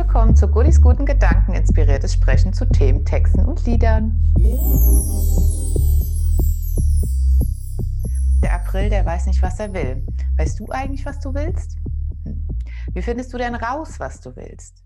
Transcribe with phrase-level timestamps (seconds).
[0.00, 4.18] willkommen zu Goodies guten Gedanken, inspiriertes Sprechen zu Themen, Texten und Liedern.
[8.42, 10.06] Der April, der weiß nicht, was er will.
[10.38, 11.76] Weißt du eigentlich, was du willst?
[12.24, 12.48] Hm.
[12.94, 14.82] Wie findest du denn raus, was du willst?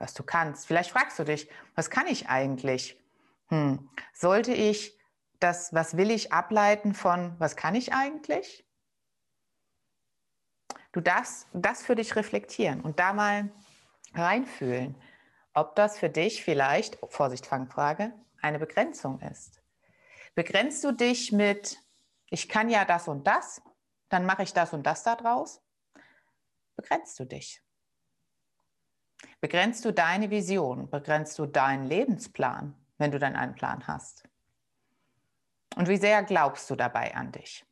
[0.00, 0.66] Was du kannst.
[0.66, 2.98] Vielleicht fragst du dich, was kann ich eigentlich?
[3.50, 3.88] Hm.
[4.12, 4.98] Sollte ich
[5.38, 8.66] das, was will ich, ableiten von, was kann ich eigentlich?
[10.90, 13.48] Du darfst das für dich reflektieren und da mal
[14.14, 14.96] reinfühlen,
[15.54, 19.62] ob das für dich vielleicht, Vorsicht, Fangfrage, eine Begrenzung ist.
[20.34, 21.78] Begrenzt du dich mit,
[22.30, 23.60] ich kann ja das und das,
[24.08, 25.62] dann mache ich das und das daraus?
[26.76, 27.62] Begrenzt du dich?
[29.40, 30.88] Begrenzt du deine Vision?
[30.90, 34.28] Begrenzt du deinen Lebensplan, wenn du dann einen Plan hast?
[35.76, 37.64] Und wie sehr glaubst du dabei an dich?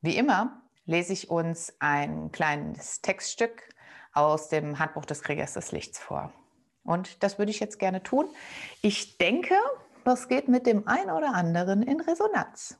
[0.00, 3.68] Wie immer lese ich uns ein kleines Textstück
[4.12, 6.32] aus dem Handbuch des Kriegers des Lichts vor.
[6.84, 8.28] Und das würde ich jetzt gerne tun.
[8.82, 9.54] Ich denke,
[10.04, 12.78] das geht mit dem einen oder anderen in Resonanz.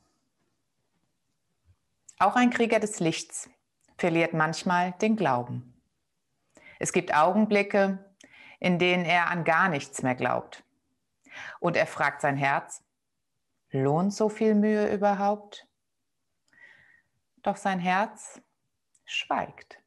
[2.19, 3.49] Auch ein Krieger des Lichts
[3.97, 5.73] verliert manchmal den Glauben.
[6.79, 7.99] Es gibt Augenblicke,
[8.59, 10.63] in denen er an gar nichts mehr glaubt.
[11.59, 12.83] Und er fragt sein Herz,
[13.71, 15.67] lohnt so viel Mühe überhaupt?
[17.47, 18.41] Doch sein Herz
[19.05, 19.81] schweigt.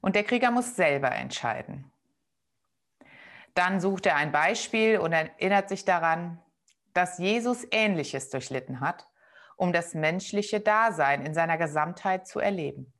[0.00, 1.90] Und der Krieger muss selber entscheiden.
[3.54, 6.42] Dann sucht er ein Beispiel und erinnert sich daran,
[6.92, 9.08] dass Jesus Ähnliches durchlitten hat,
[9.56, 12.92] um das menschliche Dasein in seiner Gesamtheit zu erleben.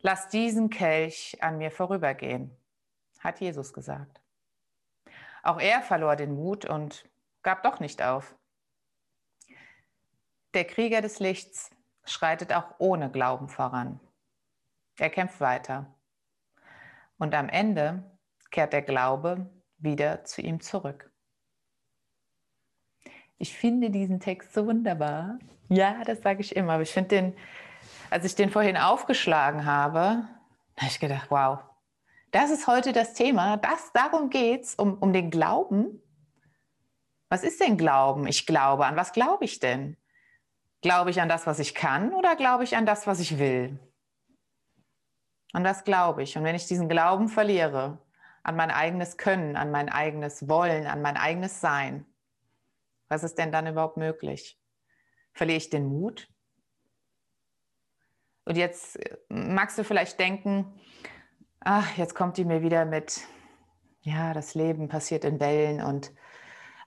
[0.00, 2.56] Lass diesen Kelch an mir vorübergehen,
[3.18, 4.22] hat Jesus gesagt.
[5.42, 7.08] Auch er verlor den Mut und
[7.42, 8.37] gab doch nicht auf.
[10.54, 11.70] Der Krieger des Lichts
[12.04, 14.00] schreitet auch ohne Glauben voran.
[14.98, 15.94] Er kämpft weiter.
[17.18, 18.02] Und am Ende
[18.50, 21.10] kehrt der Glaube wieder zu ihm zurück.
[23.36, 25.38] Ich finde diesen Text so wunderbar.
[25.68, 26.74] Ja, das sage ich immer.
[26.74, 27.36] Aber ich finde den,
[28.10, 30.28] als ich den vorhin aufgeschlagen habe,
[30.76, 31.60] habe ich gedacht, wow,
[32.30, 33.56] das ist heute das Thema.
[33.58, 36.02] Das, darum geht es, um, um den Glauben.
[37.28, 38.26] Was ist denn Glauben?
[38.26, 38.86] Ich glaube.
[38.86, 39.96] An was glaube ich denn?
[40.80, 43.78] Glaube ich an das, was ich kann oder glaube ich an das, was ich will?
[45.52, 46.36] An das glaube ich.
[46.36, 47.98] Und wenn ich diesen Glauben verliere,
[48.42, 52.06] an mein eigenes Können, an mein eigenes Wollen, an mein eigenes Sein,
[53.08, 54.60] was ist denn dann überhaupt möglich?
[55.32, 56.28] Verliere ich den Mut?
[58.44, 60.80] Und jetzt äh, magst du vielleicht denken,
[61.60, 63.20] ach, jetzt kommt die mir wieder mit,
[64.00, 66.12] ja, das Leben passiert in Wellen und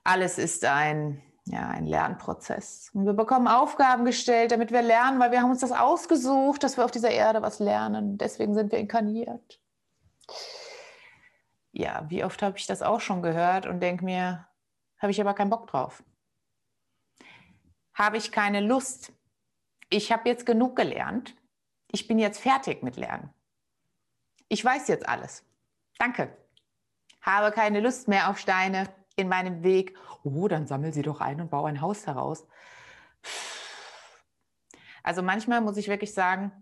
[0.02, 2.90] alles ist ein ja, ein Lernprozess.
[2.94, 6.76] Und wir bekommen Aufgaben gestellt, damit wir lernen, weil wir haben uns das ausgesucht, dass
[6.76, 8.16] wir auf dieser Erde was lernen.
[8.16, 9.60] Deswegen sind wir inkarniert.
[11.72, 14.46] Ja, wie oft habe ich das auch schon gehört und denke mir,
[14.98, 16.04] habe ich aber keinen Bock drauf.
[17.94, 19.12] Habe ich keine Lust.
[19.90, 21.34] Ich habe jetzt genug gelernt.
[21.90, 23.30] Ich bin jetzt fertig mit Lernen.
[24.48, 25.44] Ich weiß jetzt alles.
[25.98, 26.36] Danke.
[27.20, 31.40] Habe keine Lust mehr auf Steine, in meinem Weg, oh, dann sammel sie doch ein
[31.40, 32.46] und baue ein Haus daraus.
[35.02, 36.52] Also manchmal muss ich wirklich sagen,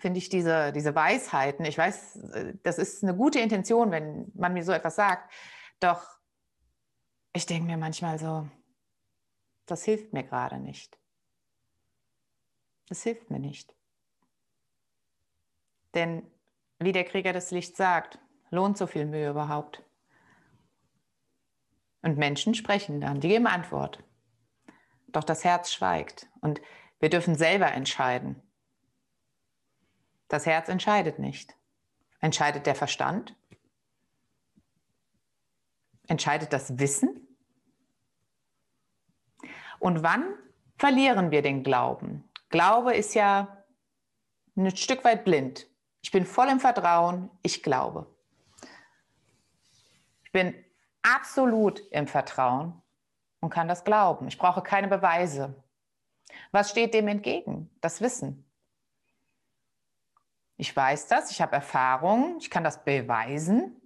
[0.00, 2.18] finde ich diese, diese Weisheiten, ich weiß,
[2.62, 5.32] das ist eine gute Intention, wenn man mir so etwas sagt,
[5.80, 6.02] doch
[7.34, 8.48] ich denke mir manchmal so,
[9.66, 10.98] das hilft mir gerade nicht.
[12.88, 13.74] Das hilft mir nicht.
[15.94, 16.30] Denn
[16.78, 18.18] wie der Krieger des Lichts sagt,
[18.50, 19.82] lohnt so viel Mühe überhaupt?
[22.02, 24.02] Und Menschen sprechen dann, die geben Antwort.
[25.08, 26.60] Doch das Herz schweigt und
[26.98, 28.42] wir dürfen selber entscheiden.
[30.28, 31.56] Das Herz entscheidet nicht.
[32.20, 33.36] Entscheidet der Verstand?
[36.06, 37.28] Entscheidet das Wissen?
[39.78, 40.24] Und wann
[40.78, 42.24] verlieren wir den Glauben?
[42.48, 43.64] Glaube ist ja
[44.56, 45.68] ein Stück weit blind.
[46.02, 48.06] Ich bin voll im Vertrauen, ich glaube.
[50.24, 50.54] Ich bin
[51.02, 52.80] absolut im Vertrauen
[53.40, 54.28] und kann das glauben.
[54.28, 55.54] Ich brauche keine Beweise.
[56.50, 57.70] Was steht dem entgegen?
[57.80, 58.44] Das Wissen.
[60.56, 63.80] Ich weiß das, ich habe Erfahrung, ich kann das beweisen,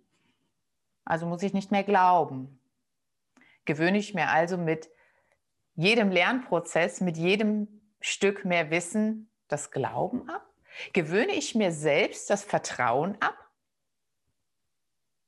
[1.06, 2.60] also muss ich nicht mehr glauben.
[3.64, 4.90] Gewöhne ich mir also mit
[5.74, 10.44] jedem Lernprozess, mit jedem Stück mehr Wissen das Glauben ab?
[10.92, 13.36] Gewöhne ich mir selbst das Vertrauen ab,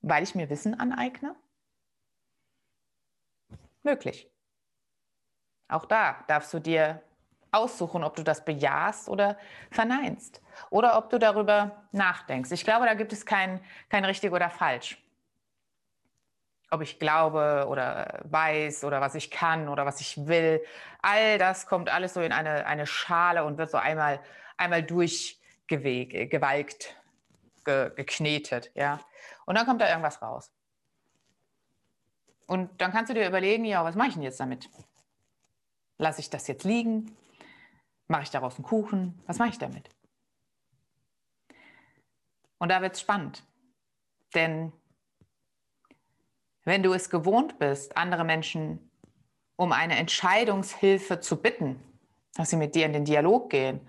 [0.02, 1.34] weil ich mir Wissen aneigne?
[3.88, 4.30] Möglich.
[5.68, 7.02] Auch da darfst du dir
[7.50, 9.38] aussuchen, ob du das bejahst oder
[9.70, 10.42] verneinst.
[10.70, 12.50] Oder ob du darüber nachdenkst.
[12.52, 15.02] Ich glaube, da gibt es kein, kein richtig oder falsch.
[16.70, 20.62] Ob ich glaube oder weiß oder was ich kann oder was ich will.
[21.00, 24.20] All das kommt alles so in eine, eine Schale und wird so einmal,
[24.58, 26.96] einmal durchgewalkt,
[27.64, 28.70] ge, geknetet.
[28.74, 29.00] Ja?
[29.46, 30.52] Und dann kommt da irgendwas raus.
[32.48, 34.70] Und dann kannst du dir überlegen, ja, was mache ich denn jetzt damit?
[35.98, 37.14] Lasse ich das jetzt liegen?
[38.06, 39.22] Mache ich daraus einen Kuchen?
[39.26, 39.90] Was mache ich damit?
[42.56, 43.44] Und da wird es spannend.
[44.34, 44.72] Denn
[46.64, 48.90] wenn du es gewohnt bist, andere Menschen
[49.56, 51.82] um eine Entscheidungshilfe zu bitten,
[52.34, 53.86] dass sie mit dir in den Dialog gehen,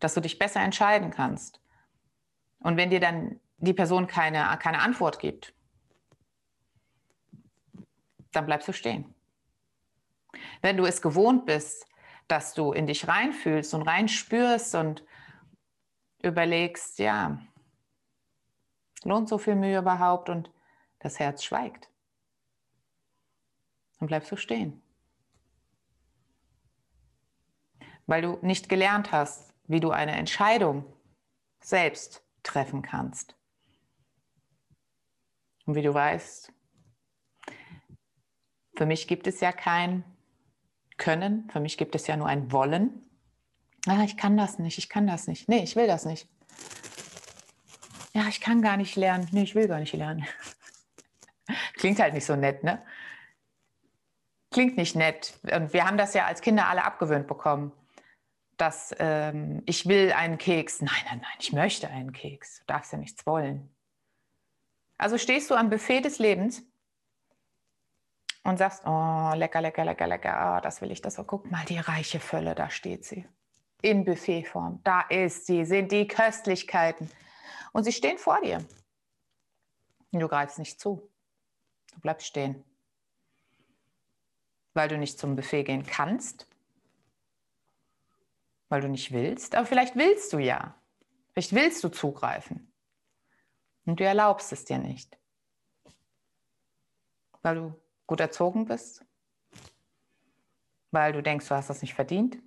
[0.00, 1.60] dass du dich besser entscheiden kannst.
[2.60, 5.52] Und wenn dir dann die Person keine, keine Antwort gibt,
[8.32, 9.14] dann bleibst du stehen.
[10.60, 11.86] Wenn du es gewohnt bist,
[12.26, 15.04] dass du in dich reinfühlst und reinspürst und
[16.22, 17.40] überlegst, ja,
[19.04, 20.52] lohnt so viel Mühe überhaupt und
[20.98, 21.88] das Herz schweigt,
[23.98, 24.82] dann bleibst du stehen.
[28.06, 30.84] Weil du nicht gelernt hast, wie du eine Entscheidung
[31.60, 33.36] selbst treffen kannst.
[35.66, 36.52] Und wie du weißt,
[38.78, 40.04] für mich gibt es ja kein
[40.98, 43.02] Können, für mich gibt es ja nur ein Wollen.
[43.86, 45.48] Ah, ich kann das nicht, ich kann das nicht.
[45.48, 46.28] Nee, ich will das nicht.
[48.14, 49.28] Ja, ich kann gar nicht lernen.
[49.32, 50.26] Nee, ich will gar nicht lernen.
[51.74, 52.80] Klingt halt nicht so nett, ne?
[54.52, 55.34] Klingt nicht nett.
[55.52, 57.72] Und wir haben das ja als Kinder alle abgewöhnt bekommen,
[58.58, 60.82] dass ähm, ich will einen Keks.
[60.82, 62.60] Nein, nein, nein, ich möchte einen Keks.
[62.60, 63.74] Du darfst ja nichts wollen.
[64.98, 66.67] Also stehst du am Buffet des Lebens
[68.48, 71.18] und sagst, oh, lecker, lecker, lecker, lecker, oh, das will ich, das.
[71.18, 73.28] Oh, guck mal, die reiche Fülle, da steht sie.
[73.82, 74.80] In Buffetform.
[74.84, 77.10] Da ist sie, sind die Köstlichkeiten.
[77.72, 78.64] Und sie stehen vor dir.
[80.10, 81.08] Und du greifst nicht zu.
[81.92, 82.64] Du bleibst stehen.
[84.72, 86.48] Weil du nicht zum Buffet gehen kannst.
[88.70, 89.54] Weil du nicht willst.
[89.54, 90.74] Aber vielleicht willst du ja.
[91.32, 92.72] Vielleicht willst du zugreifen.
[93.84, 95.18] Und du erlaubst es dir nicht.
[97.42, 97.74] Weil du
[98.08, 99.04] gut erzogen bist,
[100.90, 102.38] weil du denkst, du hast das nicht verdient.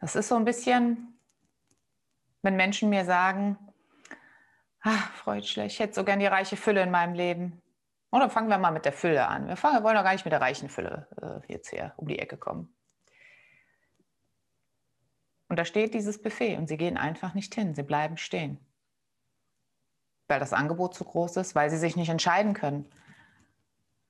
[0.00, 1.18] Das ist so ein bisschen,
[2.42, 3.58] wenn Menschen mir sagen,
[4.80, 7.60] ach, Freudschle, ich hätte so gern die reiche Fülle in meinem Leben.
[8.10, 9.48] Oder fangen wir mal mit der Fülle an.
[9.48, 12.06] Wir, fangen, wir wollen doch gar nicht mit der reichen Fülle äh, jetzt hier um
[12.06, 12.72] die Ecke kommen.
[15.48, 18.63] Und da steht dieses Buffet und sie gehen einfach nicht hin, sie bleiben stehen
[20.34, 22.90] weil das Angebot zu groß ist, weil sie sich nicht entscheiden können,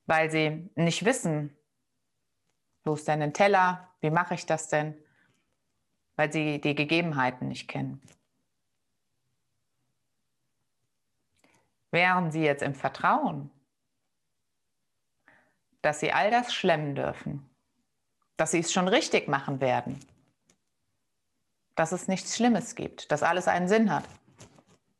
[0.07, 1.55] weil sie nicht wissen,
[2.83, 4.97] wo ist denn ein Teller, wie mache ich das denn,
[6.17, 8.01] weil sie die Gegebenheiten nicht kennen.
[11.91, 13.51] Wären sie jetzt im Vertrauen,
[15.83, 17.47] dass sie all das schlemmen dürfen,
[18.39, 20.01] dass sie es schon richtig machen werden,
[21.75, 24.09] dass es nichts Schlimmes gibt, dass alles einen Sinn hat,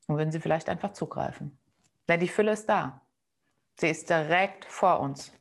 [0.07, 1.59] und würden Sie vielleicht einfach zugreifen.
[2.09, 3.01] Denn die Fülle ist da.
[3.77, 5.33] Sie ist direkt vor uns.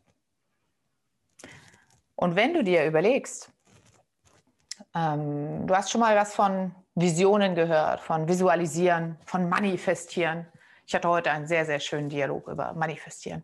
[2.15, 3.51] Und wenn du dir überlegst,
[4.95, 10.47] ähm, du hast schon mal was von Visionen gehört, von Visualisieren, von Manifestieren.
[10.85, 13.43] Ich hatte heute einen sehr, sehr schönen Dialog über Manifestieren.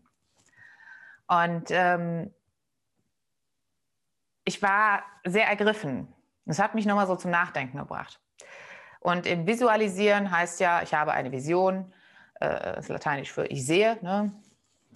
[1.28, 2.34] Und ähm,
[4.44, 6.14] ich war sehr ergriffen.
[6.46, 8.20] Das hat mich nochmal so zum Nachdenken gebracht.
[9.00, 11.94] Und im Visualisieren heißt ja, ich habe eine Vision,
[12.40, 13.98] äh, das ist lateinisch für ich sehe.
[14.02, 14.32] Ne?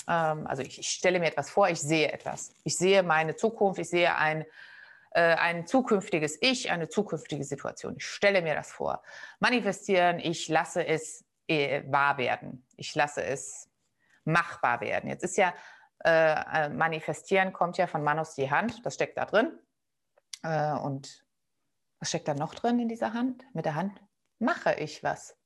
[0.07, 2.53] Ähm, also ich, ich, stelle mir etwas vor, ich sehe etwas.
[2.63, 4.45] Ich sehe meine Zukunft, ich sehe ein,
[5.11, 7.95] äh, ein zukünftiges Ich, eine zukünftige Situation.
[7.97, 9.01] Ich stelle mir das vor.
[9.39, 12.65] Manifestieren, ich lasse es äh, wahr werden.
[12.75, 13.69] Ich lasse es
[14.25, 15.09] machbar werden.
[15.09, 15.53] Jetzt ist ja
[16.03, 19.57] äh, manifestieren kommt ja von Manus die Hand, das steckt da drin.
[20.43, 21.23] Äh, und
[22.03, 23.45] was steckt da noch drin in dieser Hand?
[23.53, 23.97] Mit der Hand
[24.37, 25.37] mache ich was.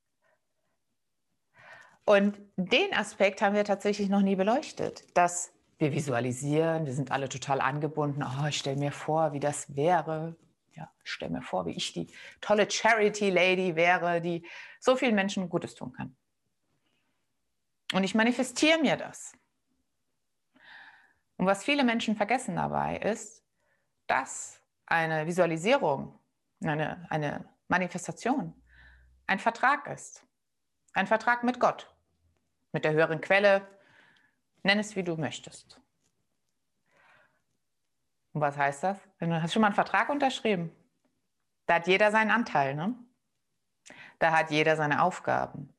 [2.03, 7.29] Und den Aspekt haben wir tatsächlich noch nie beleuchtet, dass wir visualisieren, wir sind alle
[7.29, 8.23] total angebunden.
[8.23, 10.35] Oh, ich stelle mir vor, wie das wäre.
[10.73, 12.07] Ja, ich stelle mir vor, wie ich die
[12.41, 14.43] tolle Charity Lady wäre, die
[14.79, 16.15] so vielen Menschen Gutes tun kann.
[17.93, 19.33] Und ich manifestiere mir das.
[21.35, 23.43] Und was viele Menschen vergessen dabei ist,
[24.07, 26.17] dass eine Visualisierung
[26.63, 28.61] eine, eine Manifestation,
[29.27, 30.25] ein Vertrag ist.
[30.93, 31.93] Ein Vertrag mit Gott,
[32.71, 33.67] mit der höheren Quelle,
[34.63, 35.79] nenn es wie du möchtest.
[38.33, 38.97] Und was heißt das?
[39.19, 40.71] Du hast schon mal einen Vertrag unterschrieben.
[41.65, 42.95] Da hat jeder seinen Anteil, ne?
[44.19, 45.73] Da hat jeder seine Aufgaben.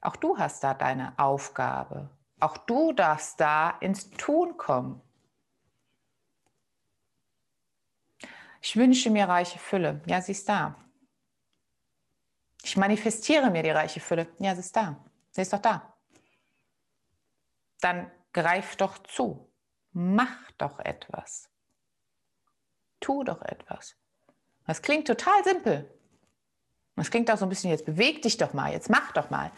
[0.00, 2.10] Auch du hast da deine Aufgabe.
[2.40, 5.00] Auch du darfst da ins Tun kommen.
[8.64, 10.00] Ich wünsche mir reiche Fülle.
[10.06, 10.74] Ja, sie ist da.
[12.62, 14.26] Ich manifestiere mir die reiche Fülle.
[14.38, 15.04] Ja, sie ist da.
[15.32, 15.94] Sie ist doch da.
[17.82, 19.52] Dann greif doch zu.
[19.92, 21.50] Mach doch etwas.
[23.00, 23.96] Tu doch etwas.
[24.66, 26.00] Das klingt total simpel.
[26.96, 29.50] Das klingt auch so ein bisschen, jetzt beweg dich doch mal, jetzt mach doch mal.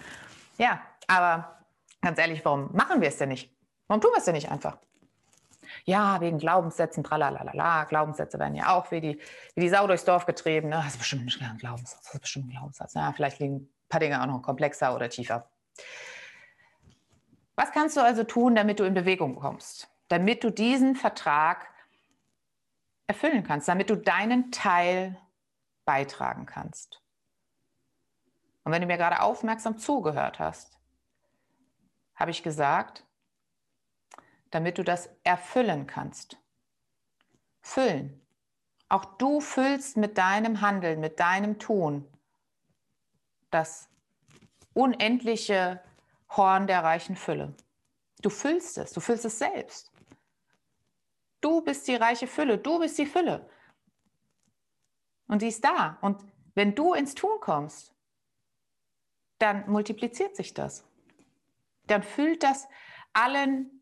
[0.58, 1.64] Ja, aber
[2.00, 3.56] ganz ehrlich, warum machen wir es denn nicht?
[3.86, 4.78] Warum tun wir es denn nicht einfach?
[5.88, 9.20] Ja, wegen Glaubenssätzen, tralalala, Glaubenssätze werden ja auch wie die,
[9.54, 10.68] wie die Sau durchs Dorf getrieben.
[10.68, 10.76] Ne?
[10.76, 12.94] Das ist bestimmt nicht ein Glaubenssatz, das ist bestimmt ein Glaubenssatz.
[12.94, 15.48] Ja, vielleicht liegen ein paar Dinge auch noch komplexer oder tiefer.
[17.54, 19.88] Was kannst du also tun, damit du in Bewegung kommst?
[20.08, 21.68] Damit du diesen Vertrag
[23.06, 25.16] erfüllen kannst, damit du deinen Teil
[25.84, 27.00] beitragen kannst.
[28.64, 30.80] Und wenn du mir gerade aufmerksam zugehört hast,
[32.16, 33.05] habe ich gesagt,
[34.56, 36.38] damit du das erfüllen kannst.
[37.60, 38.26] Füllen.
[38.88, 42.08] Auch du füllst mit deinem Handeln, mit deinem Tun
[43.50, 43.90] das
[44.72, 45.82] unendliche
[46.30, 47.54] Horn der reichen Fülle.
[48.22, 49.92] Du füllst es, du füllst es selbst.
[51.42, 53.50] Du bist die reiche Fülle, du bist die Fülle.
[55.28, 55.98] Und sie ist da.
[56.00, 57.94] Und wenn du ins Tun kommst,
[59.38, 60.82] dann multipliziert sich das.
[61.88, 62.66] Dann füllt das
[63.12, 63.75] allen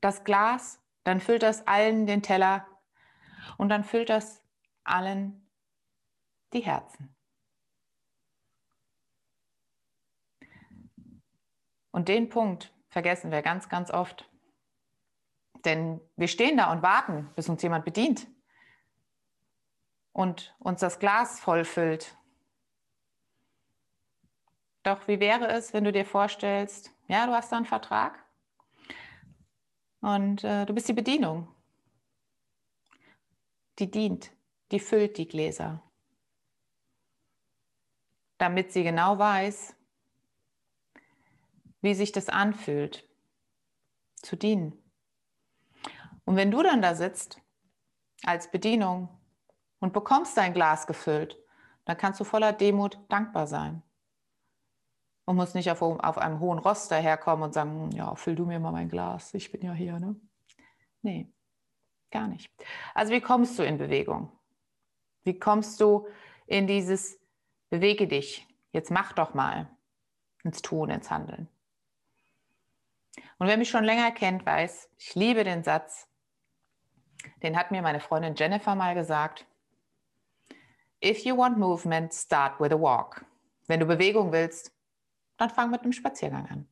[0.00, 2.66] das Glas, dann füllt das allen den Teller
[3.56, 4.42] und dann füllt das
[4.84, 5.48] allen
[6.52, 7.14] die Herzen.
[11.90, 14.28] Und den Punkt vergessen wir ganz, ganz oft.
[15.64, 18.26] Denn wir stehen da und warten, bis uns jemand bedient
[20.12, 22.16] und uns das Glas vollfüllt
[24.82, 28.24] doch wie wäre es, wenn du dir vorstellst, ja, du hast da einen Vertrag
[30.00, 31.48] und äh, du bist die Bedienung.
[33.78, 34.30] Die dient,
[34.72, 35.82] die füllt die Gläser,
[38.38, 39.74] damit sie genau weiß,
[41.80, 43.08] wie sich das anfühlt,
[44.16, 44.76] zu dienen.
[46.24, 47.40] Und wenn du dann da sitzt
[48.22, 49.08] als Bedienung
[49.78, 51.38] und bekommst dein Glas gefüllt,
[51.86, 53.82] dann kannst du voller Demut dankbar sein
[55.30, 58.58] und muss nicht auf, auf einem hohen Ross daherkommen und sagen, ja, füll du mir
[58.58, 60.00] mal mein Glas, ich bin ja hier.
[60.00, 60.16] Ne?
[61.02, 61.28] Nee,
[62.10, 62.50] gar nicht.
[62.94, 64.32] Also wie kommst du in Bewegung?
[65.22, 66.08] Wie kommst du
[66.46, 67.20] in dieses
[67.68, 69.70] Bewege dich, jetzt mach doch mal
[70.42, 71.48] ins Tun, ins Handeln?
[73.38, 76.08] Und wer mich schon länger kennt, weiß, ich liebe den Satz,
[77.44, 79.46] den hat mir meine Freundin Jennifer mal gesagt.
[81.04, 83.24] If you want movement, start with a walk.
[83.68, 84.74] Wenn du Bewegung willst,
[85.40, 86.68] dann fang mit einem Spaziergang an.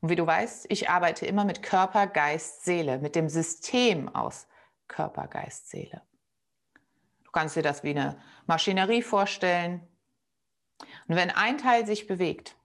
[0.00, 4.48] Und wie du weißt, ich arbeite immer mit Körper, Geist, Seele, mit dem System aus
[4.88, 6.02] Körper, Geist, Seele.
[7.24, 9.86] Du kannst dir das wie eine Maschinerie vorstellen.
[11.08, 12.56] Und wenn ein Teil sich bewegt,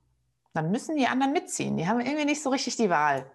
[0.54, 1.78] dann müssen die anderen mitziehen.
[1.78, 3.30] Die haben irgendwie nicht so richtig die Wahl.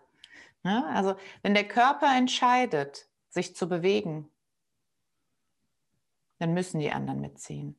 [0.65, 4.31] Ja, also wenn der Körper entscheidet, sich zu bewegen,
[6.39, 7.79] dann müssen die anderen mitziehen.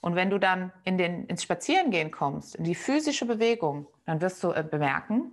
[0.00, 4.42] Und wenn du dann in den, ins Spazierengehen kommst, in die physische Bewegung, dann wirst
[4.44, 5.32] du äh, bemerken,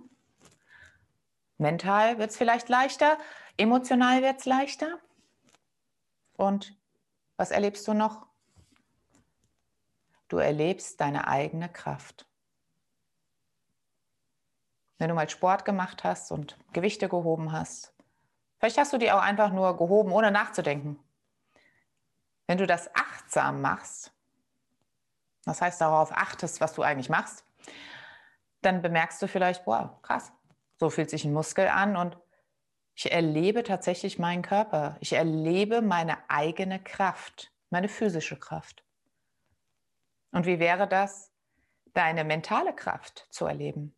[1.58, 3.18] mental wird es vielleicht leichter,
[3.56, 4.98] emotional wird es leichter.
[6.36, 6.76] Und
[7.36, 8.26] was erlebst du noch?
[10.28, 12.26] Du erlebst deine eigene Kraft.
[14.98, 17.94] Wenn du mal Sport gemacht hast und Gewichte gehoben hast,
[18.58, 20.98] vielleicht hast du die auch einfach nur gehoben, ohne nachzudenken.
[22.46, 24.15] Wenn du das achtsam machst,
[25.46, 27.44] das heißt, darauf achtest, was du eigentlich machst,
[28.62, 30.32] dann bemerkst du vielleicht, wow, krass,
[30.78, 32.18] so fühlt sich ein Muskel an und
[32.94, 34.96] ich erlebe tatsächlich meinen Körper.
[35.00, 38.84] Ich erlebe meine eigene Kraft, meine physische Kraft.
[40.32, 41.32] Und wie wäre das,
[41.92, 43.94] deine mentale Kraft zu erleben?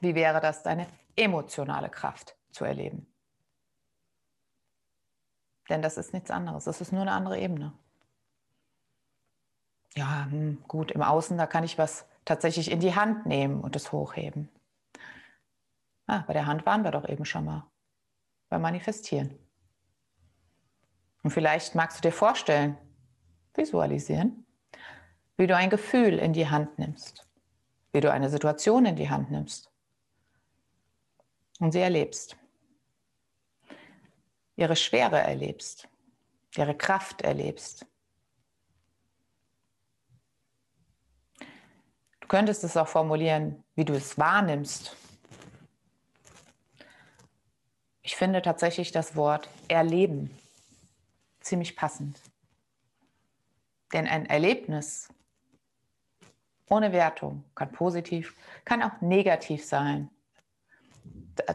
[0.00, 0.86] Wie wäre das, deine
[1.16, 3.06] emotionale Kraft zu erleben?
[5.68, 6.64] Denn das ist nichts anderes.
[6.64, 7.72] Das ist nur eine andere Ebene
[9.94, 13.76] ja, hm, gut, im Außen, da kann ich was tatsächlich in die Hand nehmen und
[13.76, 14.48] es hochheben.
[16.06, 17.66] Ah, bei der Hand waren wir doch eben schon mal.
[18.48, 19.38] Beim Manifestieren.
[21.22, 22.76] Und vielleicht magst du dir vorstellen,
[23.54, 24.46] visualisieren,
[25.36, 27.28] wie du ein Gefühl in die Hand nimmst,
[27.92, 29.70] wie du eine Situation in die Hand nimmst
[31.60, 32.36] und sie erlebst.
[34.56, 35.88] ihre Schwere erlebst,
[36.56, 37.86] ihre Kraft erlebst.
[42.30, 44.96] Könntest es auch formulieren, wie du es wahrnimmst.
[48.02, 50.30] Ich finde tatsächlich das Wort erleben
[51.40, 52.20] ziemlich passend.
[53.92, 55.08] Denn ein Erlebnis
[56.68, 60.08] ohne Wertung kann positiv, kann auch negativ sein.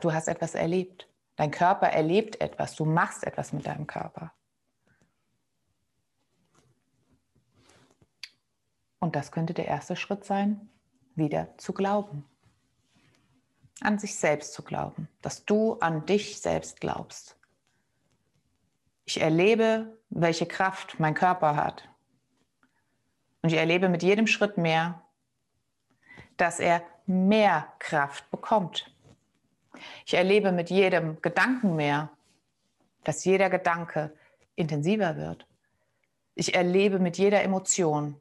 [0.02, 1.08] Du hast etwas erlebt.
[1.38, 2.76] Dein Körper erlebt etwas.
[2.76, 4.34] Du machst etwas mit deinem Körper.
[9.06, 10.68] Und das könnte der erste Schritt sein,
[11.14, 12.26] wieder zu glauben.
[13.82, 17.38] An sich selbst zu glauben, dass du an dich selbst glaubst.
[19.06, 21.88] Ich erlebe, welche Kraft mein Körper hat.
[23.44, 25.04] Und ich erlebe mit jedem Schritt mehr,
[26.36, 28.92] dass er mehr Kraft bekommt.
[30.08, 32.10] Ich erlebe mit jedem Gedanken mehr,
[33.04, 34.18] dass jeder Gedanke
[34.56, 35.46] intensiver wird.
[36.34, 38.20] Ich erlebe mit jeder Emotion,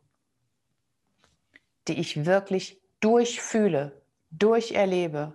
[1.89, 5.35] die ich wirklich durchfühle, durcherlebe,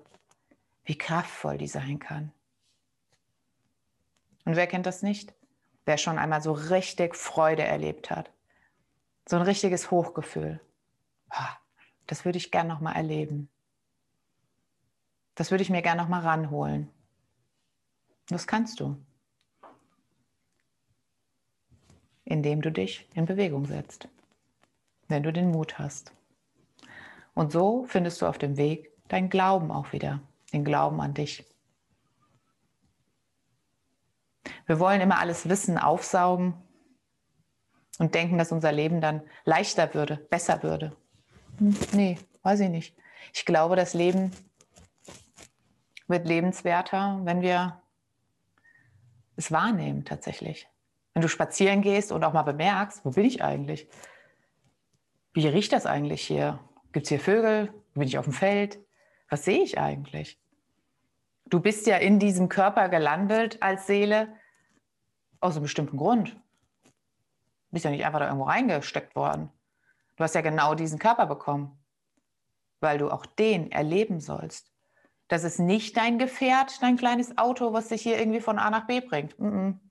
[0.84, 2.32] wie kraftvoll die sein kann.
[4.46, 5.34] Und wer kennt das nicht?
[5.86, 8.32] Wer schon einmal so richtig Freude erlebt hat.
[9.28, 10.60] So ein richtiges Hochgefühl.
[12.08, 13.50] Das würde ich gern noch mal erleben.
[15.36, 16.90] Das würde ich mir gerne noch mal ranholen.
[18.28, 18.98] Das kannst du,
[22.26, 24.08] indem du dich in Bewegung setzt,
[25.08, 26.14] wenn du den Mut hast.
[27.40, 30.20] Und so findest du auf dem Weg deinen Glauben auch wieder,
[30.52, 31.46] den Glauben an dich.
[34.66, 36.54] Wir wollen immer alles Wissen aufsaugen
[37.98, 40.98] und denken, dass unser Leben dann leichter würde, besser würde.
[41.60, 42.98] Hm, nee, weiß ich nicht.
[43.34, 44.32] Ich glaube, das Leben
[46.10, 47.82] wird lebenswerter, wenn wir
[49.38, 50.68] es wahrnehmen tatsächlich.
[51.14, 53.88] Wenn du spazieren gehst und auch mal bemerkst, wo bin ich eigentlich?
[55.32, 56.60] Wie riecht das eigentlich hier?
[56.92, 57.74] Gibt es hier Vögel?
[57.94, 58.80] Bin ich auf dem Feld?
[59.30, 60.40] Was sehe ich eigentlich?
[61.46, 64.36] Du bist ja in diesem Körper gelandet als Seele
[65.40, 66.36] aus einem bestimmten Grund.
[66.84, 69.50] Du bist ja nicht einfach da irgendwo reingesteckt worden.
[70.16, 71.78] Du hast ja genau diesen Körper bekommen,
[72.82, 74.72] weil du auch den erleben sollst.
[75.28, 78.88] Das ist nicht dein Gefährt, dein kleines Auto, was dich hier irgendwie von A nach
[78.88, 79.40] B bringt.
[79.40, 79.89] Mm -mm.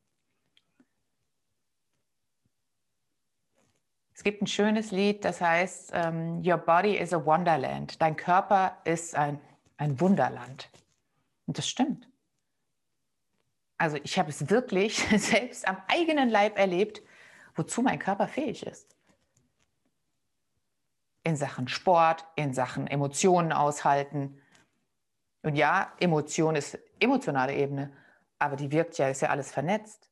[4.18, 8.02] Es gibt ein schönes Lied, das heißt, ähm, Your body is a wonderland.
[8.02, 9.38] Dein Körper ist ein,
[9.76, 10.70] ein Wunderland.
[11.46, 12.08] Und das stimmt.
[13.76, 17.00] Also ich habe es wirklich selbst am eigenen Leib erlebt,
[17.54, 18.96] wozu mein Körper fähig ist.
[21.22, 24.42] In Sachen Sport, in Sachen Emotionen aushalten,
[25.42, 27.92] und ja, Emotion ist emotionale Ebene,
[28.40, 30.10] aber die wirkt ja, ist ja alles vernetzt.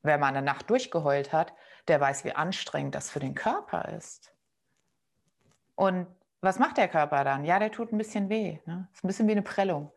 [0.00, 1.52] Wer mal eine Nacht durchgeheult hat,
[1.88, 4.32] der weiß, wie anstrengend das für den Körper ist.
[5.74, 6.06] Und
[6.40, 7.44] was macht der Körper dann?
[7.44, 8.58] Ja, der tut ein bisschen weh.
[8.66, 8.88] Ne?
[8.92, 9.92] Ist ein bisschen wie eine Prellung.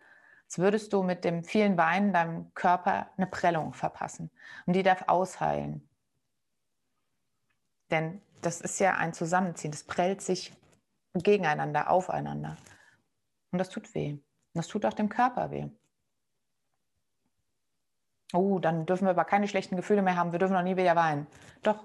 [0.45, 4.29] Als würdest du mit dem vielen Weinen deinem Körper eine Prellung verpassen.
[4.65, 5.87] Und die darf ausheilen.
[7.89, 9.71] Denn das ist ja ein Zusammenziehen.
[9.71, 10.53] Das prellt sich
[11.13, 12.57] gegeneinander, aufeinander.
[13.51, 14.11] Und das tut weh.
[14.11, 14.21] Und
[14.53, 15.67] das tut auch dem Körper weh.
[18.33, 20.31] Oh, dann dürfen wir aber keine schlechten Gefühle mehr haben.
[20.31, 21.25] Wir dürfen noch nie wieder weinen.
[21.65, 21.83] Doch,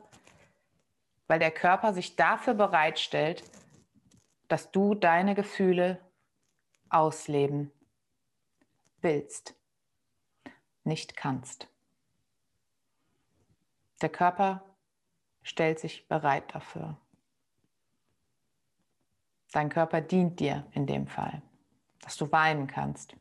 [1.26, 3.42] weil der Körper sich dafür bereitstellt,
[4.48, 6.00] dass du deine Gefühle
[6.88, 7.70] ausleben
[9.00, 9.54] willst,
[10.84, 11.68] nicht kannst.
[14.02, 14.64] Der Körper
[15.42, 16.96] stellt sich bereit dafür.
[19.52, 21.42] Dein Körper dient dir in dem Fall
[22.00, 23.16] dass du weinen kannst,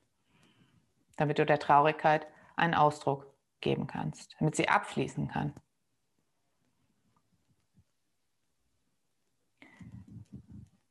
[1.18, 3.28] damit du der Traurigkeit einen Ausdruck
[3.62, 5.54] geben kannst, damit sie abfließen kann.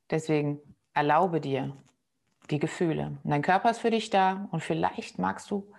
[0.09, 0.59] Deswegen
[0.93, 1.75] erlaube dir
[2.49, 3.17] die Gefühle.
[3.23, 5.71] Und dein Körper ist für dich da und vielleicht magst du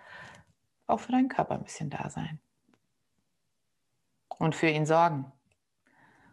[0.87, 2.39] auch für deinen Körper ein bisschen da sein.
[4.37, 5.31] Und für ihn sorgen.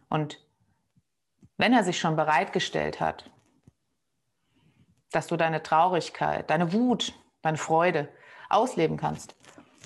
[0.09, 0.43] Und
[1.57, 3.29] wenn er sich schon bereitgestellt hat,
[5.11, 8.09] dass du deine Traurigkeit, deine Wut, deine Freude
[8.49, 9.35] ausleben kannst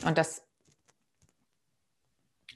[0.06, 0.46] und dass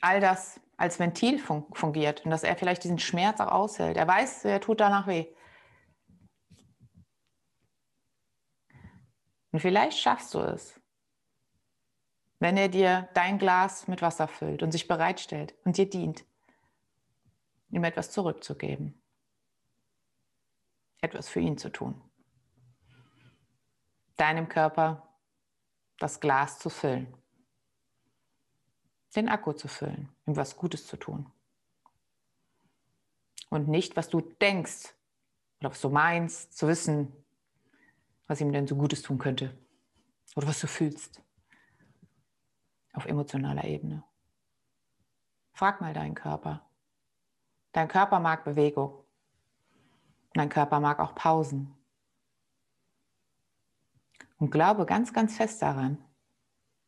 [0.02, 3.98] all das als Ventil fun fungiert und dass er vielleicht diesen Schmerz auch aushält.
[3.98, 5.28] Er weiß, er tut danach weh.
[9.58, 10.80] Und vielleicht schaffst du es,
[12.38, 16.26] wenn er dir dein Glas mit Wasser füllt und sich bereitstellt und dir dient,
[17.72, 19.02] ihm etwas zurückzugeben,
[21.02, 22.00] etwas für ihn zu tun
[24.15, 25.10] deinem Körper
[25.98, 27.12] das Glas zu füllen.
[29.15, 31.32] den Akku zu füllen, ihm was Gutes zu tun.
[33.50, 34.93] Und nicht, was du denkst
[35.60, 37.12] oder was du meinst, zu wissen,
[38.27, 39.57] was ihm denn so Gutes tun könnte.
[40.35, 41.21] Oder was du fühlst.
[42.93, 44.03] Auf emotionaler Ebene.
[45.53, 46.69] Frag mal deinen Körper.
[47.71, 49.03] Dein Körper mag Bewegung.
[50.33, 51.73] Dein Körper mag auch Pausen.
[54.37, 55.97] Und glaube ganz, ganz fest daran,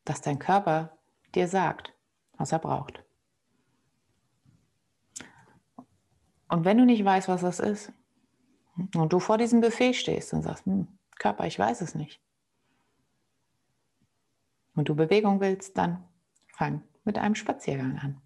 [0.06, 0.97] dass dein Körper
[1.34, 1.93] dir sagt,
[2.34, 3.04] was er braucht.
[6.47, 7.91] Und wenn du nicht weißt, was das ist,
[8.95, 12.20] und du vor diesem Buffet stehst und sagst, hm, Körper, ich weiß es nicht,
[14.80, 16.08] und du Bewegung willst, dann
[16.54, 18.22] fang mit einem Spaziergang an.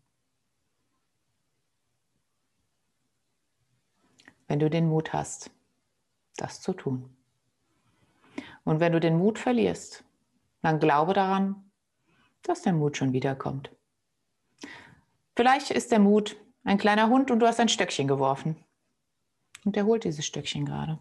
[4.48, 5.50] Wenn du den Mut hast,
[6.38, 7.16] das zu tun.
[8.64, 10.04] Und wenn du den Mut verlierst,
[10.62, 11.72] dann glaube daran,
[12.44, 13.76] dass der Mut schon wiederkommt.
[15.36, 18.64] Vielleicht ist der Mut ein kleiner Hund und du hast ein Stöckchen geworfen.
[19.66, 21.00] Und der holt dieses Stöckchen gerade.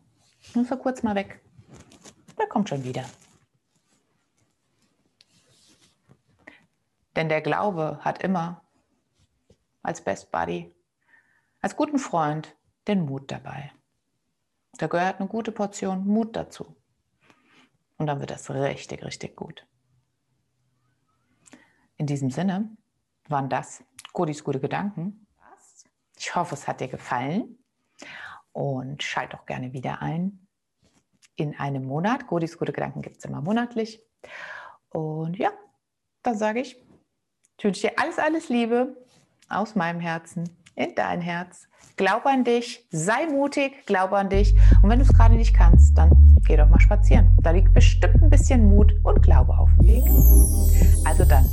[0.54, 1.41] Nur für kurz mal weg.
[2.52, 3.06] Kommt schon wieder.
[7.16, 8.62] Denn der Glaube hat immer
[9.82, 10.70] als Best Buddy,
[11.62, 12.54] als guten Freund
[12.86, 13.72] den Mut dabei.
[14.72, 16.76] Da gehört eine gute Portion Mut dazu.
[17.96, 19.66] Und dann wird das richtig, richtig gut.
[21.96, 22.76] In diesem Sinne
[23.28, 25.26] waren das Godis gute Gedanken.
[26.18, 27.64] Ich hoffe, es hat dir gefallen
[28.52, 30.41] und schalt doch gerne wieder ein
[31.36, 32.26] in einem Monat.
[32.26, 34.02] Godis gute Gedanken gibt es immer monatlich.
[34.90, 35.50] Und ja,
[36.22, 36.76] dann sage ich,
[37.58, 38.96] ich wünsche dir alles, alles Liebe
[39.48, 41.68] aus meinem Herzen in dein Herz.
[41.96, 44.54] Glaub an dich, sei mutig, glaub an dich.
[44.82, 46.10] Und wenn du es gerade nicht kannst, dann
[46.46, 47.36] geh doch mal spazieren.
[47.42, 50.04] Da liegt bestimmt ein bisschen Mut und Glaube auf dem Weg.
[51.06, 51.48] Also dann,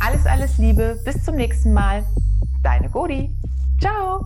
[0.00, 2.04] alles, alles Liebe, bis zum nächsten Mal.
[2.62, 3.36] Deine Godi.
[3.80, 4.24] Ciao.